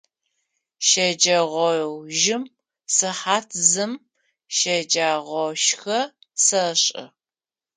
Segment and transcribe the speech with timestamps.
[0.87, 2.43] Щэджэгъоужым
[2.95, 3.93] сыхьат зым
[4.57, 5.99] щэджагъошхэ
[6.45, 7.05] сэшӏы.